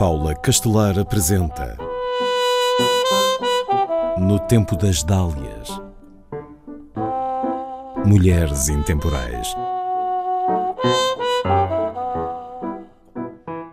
Paula 0.00 0.34
Castelar 0.34 0.98
apresenta 0.98 1.76
No 4.16 4.38
Tempo 4.38 4.74
das 4.74 5.02
Dálias 5.02 5.68
Mulheres 8.06 8.70
Intemporais 8.70 9.54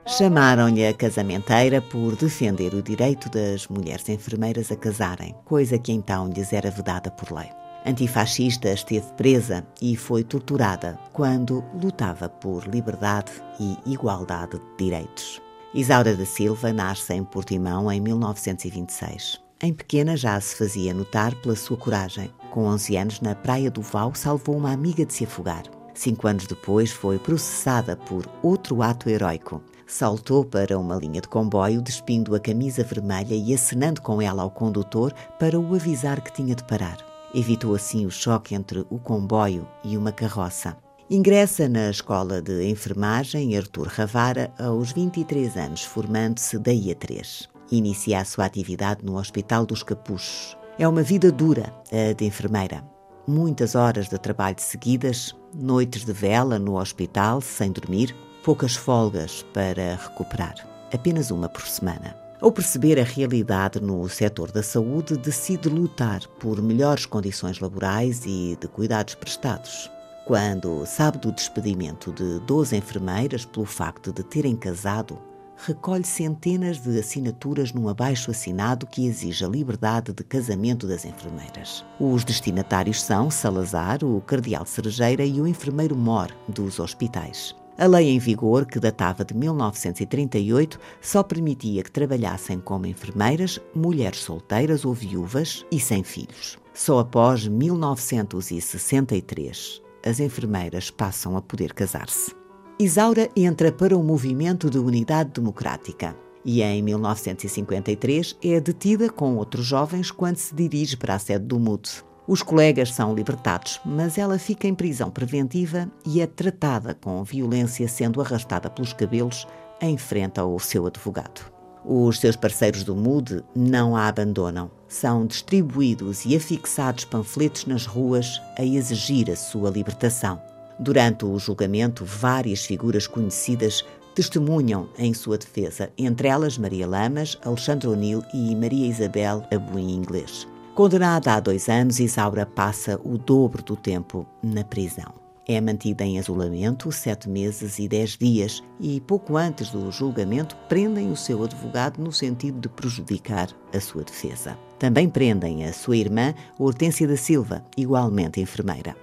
Chamaram-lhe 0.06 0.86
a 0.86 0.94
casamenteira 0.94 1.82
por 1.82 2.18
defender 2.18 2.74
o 2.74 2.84
direito 2.84 3.30
das 3.30 3.66
mulheres 3.70 4.10
enfermeiras 4.10 4.70
a 4.70 4.76
casarem, 4.76 5.34
coisa 5.46 5.80
que 5.80 5.94
então 5.94 6.28
lhes 6.28 6.52
era 6.52 6.70
vedada 6.70 7.10
por 7.10 7.32
lei. 7.32 7.50
Antifascista 7.86 8.68
esteve 8.74 9.14
presa 9.14 9.66
e 9.82 9.96
foi 9.96 10.26
torturada 10.26 11.00
quando 11.14 11.64
lutava 11.82 12.28
por 12.28 12.68
liberdade 12.68 13.32
e 13.62 13.78
igualdade 13.86 14.60
de 14.60 14.84
direitos. 14.84 15.47
Isaura 15.78 16.16
da 16.16 16.26
Silva 16.26 16.74
nasce 16.74 17.14
em 17.14 17.24
Portimão 17.24 17.92
em 17.92 18.02
1926. 18.02 19.40
Em 19.62 19.72
pequena 19.72 20.18
já 20.18 20.42
se 20.42 20.56
fazia 20.56 20.92
notar 20.92 21.36
pela 21.36 21.56
sua 21.56 21.78
coragem. 21.78 22.34
Com 22.50 22.66
11 22.66 22.98
anos, 22.98 23.22
na 23.22 23.36
Praia 23.36 23.70
do 23.70 23.84
Val, 23.84 24.16
salvou 24.16 24.58
uma 24.58 24.72
amiga 24.72 25.06
de 25.06 25.14
se 25.14 25.26
afogar. 25.26 25.66
Cinco 25.94 26.28
anos 26.28 26.48
depois, 26.48 26.92
foi 26.92 27.20
processada 27.20 27.96
por 27.96 28.26
outro 28.42 28.82
ato 28.82 29.08
heróico 29.08 29.62
saltou 29.86 30.44
para 30.44 30.78
uma 30.78 30.98
linha 30.98 31.22
de 31.22 31.30
comboio, 31.30 31.82
despindo 31.82 32.36
a 32.36 32.40
camisa 32.40 32.84
vermelha 32.84 33.34
e 33.34 33.54
acenando 33.54 34.02
com 34.02 34.22
ela 34.22 34.44
ao 34.44 34.52
condutor 34.52 35.14
para 35.40 35.58
o 35.58 35.74
avisar 35.76 36.20
que 36.22 36.34
tinha 36.34 36.54
de 36.54 36.64
parar. 36.66 36.98
Evitou 37.34 37.74
assim 37.74 38.06
o 38.06 38.12
choque 38.12 38.54
entre 38.54 38.80
o 38.90 39.00
comboio 39.00 39.66
e 39.84 39.96
uma 39.96 40.12
carroça. 40.12 40.76
Ingressa 41.10 41.70
na 41.70 41.90
Escola 41.90 42.42
de 42.42 42.70
Enfermagem 42.70 43.56
Artur 43.56 43.88
Ravara 43.88 44.52
aos 44.60 44.92
23 44.92 45.56
anos, 45.56 45.82
formando-se 45.84 46.60
daí 46.60 46.92
a 46.92 46.96
3. 46.96 47.48
Inicia 47.72 48.20
a 48.20 48.26
sua 48.26 48.44
atividade 48.44 49.06
no 49.06 49.18
Hospital 49.18 49.66
dos 49.66 49.84
Capuchos. 49.84 50.58
É 50.78 50.86
uma 50.86 51.04
vida 51.04 51.32
dura, 51.32 51.74
a 51.94 52.12
de 52.12 52.26
enfermeira. 52.26 52.84
Muitas 53.26 53.74
horas 53.74 54.10
de 54.10 54.18
trabalho 54.18 54.60
seguidas, 54.60 55.34
noites 55.56 56.04
de 56.04 56.12
vela 56.12 56.60
no 56.60 56.78
hospital, 56.78 57.40
sem 57.40 57.72
dormir, 57.72 58.14
poucas 58.44 58.76
folgas 58.76 59.46
para 59.54 59.96
recuperar, 59.96 60.56
apenas 60.94 61.32
uma 61.32 61.48
por 61.48 61.66
semana. 61.66 62.18
Ao 62.42 62.52
perceber 62.52 63.00
a 63.00 63.06
realidade 63.06 63.80
no 63.80 64.10
setor 64.10 64.52
da 64.52 64.62
saúde, 64.62 65.16
decide 65.16 65.70
lutar 65.70 66.28
por 66.38 66.62
melhores 66.62 67.06
condições 67.06 67.62
laborais 67.62 68.26
e 68.26 68.58
de 68.60 68.68
cuidados 68.68 69.16
prestados. 69.16 69.90
Quando 70.28 70.86
sabe 70.86 71.18
do 71.20 71.32
despedimento 71.32 72.12
de 72.12 72.40
12 72.42 72.76
enfermeiras 72.76 73.46
pelo 73.46 73.66
facto 73.66 74.12
de 74.12 74.22
terem 74.24 74.58
casado, 74.58 75.18
recolhe 75.56 76.04
centenas 76.04 76.80
de 76.80 77.00
assinaturas 77.00 77.72
num 77.72 77.88
abaixo 77.88 78.30
assinado 78.30 78.86
que 78.86 79.08
exige 79.08 79.46
a 79.46 79.48
liberdade 79.48 80.12
de 80.12 80.22
casamento 80.26 80.86
das 80.86 81.06
enfermeiras. 81.06 81.86
Os 81.98 82.26
destinatários 82.26 83.02
são 83.02 83.32
Salazar, 83.32 84.04
o 84.04 84.20
cardeal 84.20 84.66
Cerejeira 84.66 85.24
e 85.24 85.40
o 85.40 85.48
enfermeiro 85.48 85.96
Mor 85.96 86.30
dos 86.46 86.78
hospitais. 86.78 87.56
A 87.78 87.86
lei 87.86 88.10
em 88.10 88.20
vigor, 88.20 88.66
que 88.66 88.82
datava 88.82 89.24
de 89.24 89.34
1938, 89.34 90.78
só 91.00 91.24
permitia 91.24 91.84
que 91.84 91.92
trabalhassem 91.92 92.60
como 92.60 92.86
enfermeiras 92.86 93.62
mulheres 93.74 94.20
solteiras 94.20 94.84
ou 94.84 94.94
viúvas 94.94 95.66
e 95.72 95.80
sem 95.80 96.04
filhos. 96.04 96.60
Só 96.74 97.00
após 97.00 97.48
1963 97.48 99.87
as 100.06 100.20
enfermeiras 100.20 100.90
passam 100.90 101.38
a 101.38 101.42
poder 101.42 101.74
casar-se. 101.74 102.36
Isaura 102.80 103.30
entra 103.36 103.72
para 103.72 103.98
o 103.98 104.04
movimento 104.04 104.70
de 104.70 104.78
unidade 104.78 105.32
democrática 105.32 106.16
e 106.46 106.62
em 106.62 106.82
1953 106.82 108.38
é 108.42 108.60
detida 108.60 109.10
com 109.10 109.36
outros 109.36 109.66
jovens 109.66 110.12
quando 110.12 110.38
se 110.38 110.56
dirige 110.56 110.96
para 110.96 111.16
a 111.16 111.20
sede 111.20 111.46
do 111.46 111.60
MUD. 111.60 111.90
Os 112.28 112.44
colegas 112.44 112.94
são 112.94 113.16
libertados, 113.16 113.80
mas 113.86 114.18
ela 114.18 114.38
fica 114.38 114.68
em 114.68 114.76
prisão 114.76 115.10
preventiva 115.10 115.90
e 116.06 116.22
é 116.22 116.28
tratada 116.28 116.94
com 116.94 117.24
violência, 117.24 117.88
sendo 117.88 118.22
arrastada 118.22 118.70
pelos 118.70 118.94
cabelos 118.94 119.48
em 119.82 119.98
frente 119.98 120.40
ao 120.40 120.60
seu 120.60 120.86
advogado. 120.86 121.52
Os 121.86 122.20
seus 122.20 122.36
parceiros 122.36 122.84
do 122.84 122.96
MUD 122.96 123.44
não 123.56 123.96
a 123.96 124.08
abandonam. 124.08 124.70
São 124.88 125.26
distribuídos 125.26 126.26
e 126.26 126.36
afixados 126.36 127.06
panfletos 127.06 127.66
nas 127.66 127.86
ruas 127.86 128.42
a 128.58 128.64
exigir 128.64 129.30
a 129.30 129.36
sua 129.36 129.70
libertação. 129.70 130.42
Durante 130.80 131.26
o 131.26 131.38
julgamento, 131.38 132.06
várias 132.06 132.64
figuras 132.64 133.08
conhecidas 133.08 133.84
testemunham 134.16 134.90
em 134.98 135.14
sua 135.14 135.38
defesa, 135.38 135.92
entre 135.98 136.28
elas 136.28 136.58
Maria 136.58 136.88
Lamas, 136.88 137.38
Alexandre 137.44 137.88
O'Neill 137.88 138.24
e 138.34 138.56
Maria 138.56 138.88
Isabel 138.88 139.46
Abuim 139.52 139.94
Inglês. 139.94 140.48
Condenada 140.74 141.34
a 141.34 141.40
dois 141.40 141.68
anos, 141.70 142.00
Isaura 142.00 142.46
passa 142.46 143.00
o 143.04 143.18
dobro 143.18 143.64
do 143.64 143.76
tempo 143.76 144.28
na 144.42 144.64
prisão. 144.64 145.14
É 145.48 145.62
mantida 145.62 146.04
em 146.04 146.18
isolamento 146.18 146.92
sete 146.92 147.30
meses 147.30 147.80
e 147.80 147.88
dez 147.88 148.18
dias 148.18 148.62
e, 148.80 149.00
pouco 149.02 149.38
antes 149.38 149.70
do 149.70 149.92
julgamento, 149.92 150.56
prendem 150.68 151.10
o 151.10 151.16
seu 151.16 151.44
advogado 151.44 152.00
no 152.00 152.12
sentido 152.12 152.60
de 152.60 152.70
prejudicar 152.70 153.50
a 153.74 153.80
sua 153.80 154.04
defesa. 154.04 154.58
Também 154.80 155.10
prendem 155.10 155.66
a 155.66 155.74
sua 155.74 155.98
irmã, 155.98 156.34
Hortência 156.60 157.08
da 157.08 157.18
Silva, 157.18 157.64
igualmente 157.76 158.40
enfermeira. 158.40 158.96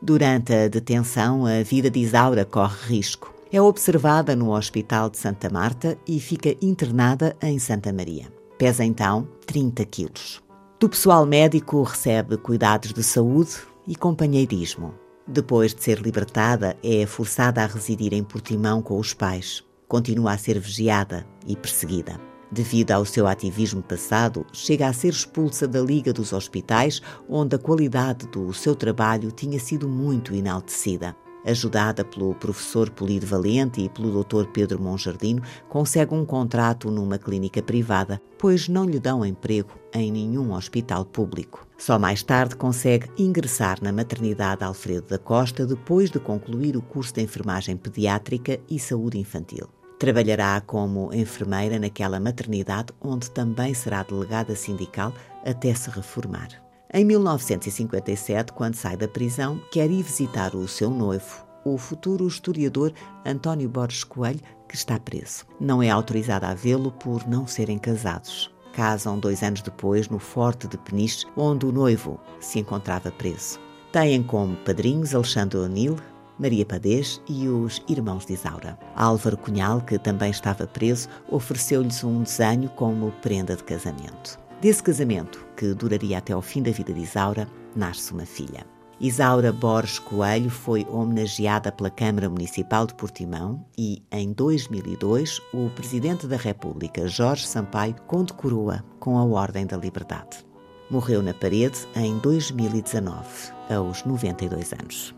Durante 0.00 0.52
a 0.52 0.68
detenção, 0.68 1.44
a 1.44 1.62
vida 1.62 1.90
de 1.90 2.00
Isaura 2.00 2.44
corre 2.44 2.96
risco. 2.96 3.34
É 3.50 3.60
observada 3.60 4.36
no 4.36 4.54
Hospital 4.54 5.10
de 5.10 5.18
Santa 5.18 5.50
Marta 5.50 5.98
e 6.06 6.20
fica 6.20 6.54
internada 6.62 7.36
em 7.42 7.58
Santa 7.58 7.92
Maria. 7.92 8.26
Pesa 8.58 8.84
então 8.84 9.26
30 9.46 9.84
quilos. 9.86 10.42
Do 10.78 10.88
pessoal 10.88 11.26
médico 11.26 11.82
recebe 11.82 12.36
cuidados 12.36 12.92
de 12.92 13.02
saúde 13.02 13.56
e 13.86 13.96
companheirismo. 13.96 14.94
Depois 15.26 15.74
de 15.74 15.82
ser 15.82 15.98
libertada, 15.98 16.76
é 16.82 17.04
forçada 17.04 17.62
a 17.62 17.66
residir 17.66 18.14
em 18.14 18.22
Portimão 18.22 18.80
com 18.80 18.98
os 18.98 19.12
pais. 19.12 19.64
Continua 19.88 20.32
a 20.32 20.38
ser 20.38 20.58
vigiada 20.60 21.26
e 21.46 21.56
perseguida. 21.56 22.27
Devido 22.50 22.92
ao 22.92 23.04
seu 23.04 23.26
ativismo 23.26 23.82
passado, 23.82 24.46
chega 24.52 24.88
a 24.88 24.92
ser 24.92 25.08
expulsa 25.08 25.68
da 25.68 25.80
Liga 25.80 26.12
dos 26.12 26.32
Hospitais, 26.32 27.02
onde 27.28 27.56
a 27.56 27.58
qualidade 27.58 28.26
do 28.28 28.52
seu 28.54 28.74
trabalho 28.74 29.30
tinha 29.30 29.58
sido 29.58 29.88
muito 29.88 30.34
enaltecida 30.34 31.14
ajudada 31.44 32.04
pelo 32.04 32.34
professor 32.34 32.90
Polido 32.90 33.26
Valente 33.26 33.80
e 33.80 33.88
pelo 33.88 34.22
Dr. 34.22 34.46
Pedro 34.52 34.80
Monjardino, 34.80 35.42
consegue 35.68 36.14
um 36.14 36.24
contrato 36.24 36.90
numa 36.90 37.18
clínica 37.18 37.62
privada, 37.62 38.20
pois 38.38 38.68
não 38.68 38.84
lhe 38.84 38.98
dão 38.98 39.24
emprego 39.24 39.70
em 39.92 40.10
nenhum 40.12 40.52
hospital 40.52 41.04
público. 41.04 41.66
Só 41.76 41.98
mais 41.98 42.22
tarde 42.22 42.56
consegue 42.56 43.08
ingressar 43.16 43.78
na 43.82 43.92
maternidade 43.92 44.64
Alfredo 44.64 45.06
da 45.08 45.18
Costa 45.18 45.66
depois 45.66 46.10
de 46.10 46.18
concluir 46.18 46.76
o 46.76 46.82
curso 46.82 47.14
de 47.14 47.22
enfermagem 47.22 47.76
pediátrica 47.76 48.58
e 48.68 48.78
saúde 48.78 49.18
infantil. 49.18 49.68
Trabalhará 49.98 50.60
como 50.60 51.12
enfermeira 51.12 51.78
naquela 51.78 52.20
maternidade 52.20 52.92
onde 53.00 53.30
também 53.30 53.74
será 53.74 54.04
delegada 54.04 54.54
sindical 54.54 55.12
até 55.44 55.74
se 55.74 55.90
reformar. 55.90 56.48
Em 56.94 57.04
1957, 57.04 58.52
quando 58.52 58.76
sai 58.76 58.96
da 58.96 59.08
prisão, 59.08 59.60
quer 59.72 59.90
ir 59.90 60.02
visitar 60.02 60.54
o 60.54 60.68
seu 60.68 60.88
noivo, 60.88 61.44
o 61.64 61.76
futuro 61.76 62.26
historiador 62.26 62.92
António 63.26 63.68
Borges 63.68 64.04
Coelho, 64.04 64.40
que 64.68 64.76
está 64.76 64.98
preso. 65.00 65.44
Não 65.60 65.82
é 65.82 65.90
autorizada 65.90 66.48
a 66.48 66.54
vê-lo 66.54 66.92
por 66.92 67.26
não 67.26 67.46
serem 67.46 67.76
casados. 67.76 68.50
Casam 68.72 69.18
dois 69.18 69.42
anos 69.42 69.62
depois 69.62 70.08
no 70.08 70.18
Forte 70.20 70.68
de 70.68 70.78
Peniche, 70.78 71.26
onde 71.36 71.66
o 71.66 71.72
noivo 71.72 72.20
se 72.38 72.60
encontrava 72.60 73.10
preso. 73.10 73.58
Têm 73.90 74.22
como 74.22 74.56
padrinhos 74.58 75.14
Alexandre 75.14 75.58
O'Neill, 75.58 75.96
Maria 76.38 76.64
Padez 76.64 77.20
e 77.28 77.48
os 77.48 77.82
irmãos 77.88 78.24
de 78.24 78.34
Isaura. 78.34 78.78
Álvaro 78.94 79.36
Cunhal, 79.36 79.80
que 79.80 79.98
também 79.98 80.30
estava 80.30 80.66
preso, 80.66 81.08
ofereceu-lhes 81.28 82.04
um 82.04 82.22
desenho 82.22 82.68
como 82.70 83.10
prenda 83.22 83.56
de 83.56 83.64
casamento. 83.64 84.38
Desse 84.60 84.82
casamento, 84.82 85.46
que 85.56 85.74
duraria 85.74 86.18
até 86.18 86.32
ao 86.32 86.42
fim 86.42 86.62
da 86.62 86.70
vida 86.70 86.92
de 86.92 87.00
Isaura, 87.00 87.48
nasce 87.74 88.12
uma 88.12 88.26
filha. 88.26 88.64
Isaura 89.00 89.52
Borges 89.52 90.00
Coelho 90.00 90.50
foi 90.50 90.84
homenageada 90.90 91.70
pela 91.70 91.88
Câmara 91.88 92.28
Municipal 92.28 92.84
de 92.84 92.94
Portimão 92.94 93.64
e, 93.78 94.02
em 94.10 94.32
2002, 94.32 95.40
o 95.54 95.70
Presidente 95.70 96.26
da 96.26 96.36
República, 96.36 97.06
Jorge 97.06 97.46
Sampaio, 97.46 97.94
condecorou-a 98.08 98.82
com 98.98 99.16
a 99.16 99.24
Ordem 99.24 99.66
da 99.66 99.76
Liberdade. 99.76 100.44
Morreu 100.90 101.22
na 101.22 101.32
parede 101.32 101.86
em 101.94 102.18
2019, 102.18 103.24
aos 103.70 104.04
92 104.04 104.72
anos. 104.72 105.14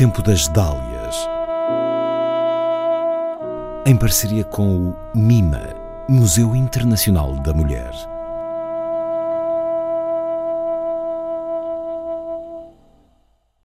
Tempo 0.00 0.22
das 0.22 0.48
Dálias 0.48 1.28
em 3.84 3.94
parceria 3.94 4.42
com 4.42 4.88
o 4.88 4.96
MIMA, 5.14 5.74
Museu 6.08 6.56
Internacional 6.56 7.34
da 7.34 7.52
Mulher. 7.52 7.92